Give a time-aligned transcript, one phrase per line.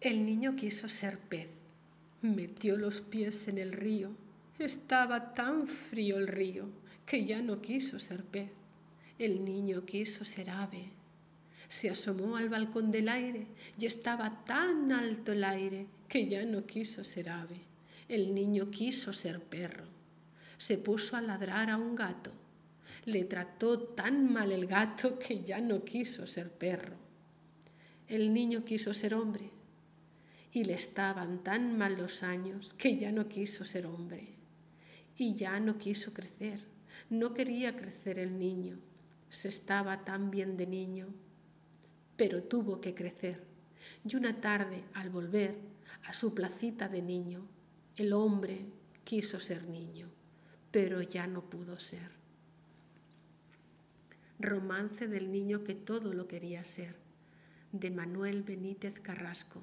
[0.00, 1.50] El niño quiso ser pez,
[2.22, 4.12] metió los pies en el río.
[4.58, 6.70] Estaba tan frío el río
[7.04, 8.50] que ya no quiso ser pez.
[9.18, 10.88] El niño quiso ser ave.
[11.68, 16.64] Se asomó al balcón del aire y estaba tan alto el aire que ya no
[16.64, 17.60] quiso ser ave.
[18.08, 19.84] El niño quiso ser perro.
[20.56, 22.32] Se puso a ladrar a un gato.
[23.04, 26.96] Le trató tan mal el gato que ya no quiso ser perro.
[28.08, 29.59] El niño quiso ser hombre
[30.52, 34.34] y le estaban tan mal los años que ya no quiso ser hombre
[35.16, 36.64] y ya no quiso crecer.
[37.08, 38.78] No quería crecer el niño,
[39.28, 41.08] se estaba tan bien de niño,
[42.16, 43.42] pero tuvo que crecer.
[44.04, 45.56] Y una tarde, al volver
[46.04, 47.46] a su placita de niño,
[47.96, 48.66] el hombre
[49.04, 50.08] quiso ser niño,
[50.70, 52.10] pero ya no pudo ser.
[54.38, 56.96] Romance del niño que todo lo quería ser,
[57.72, 59.62] de Manuel Benítez Carrasco.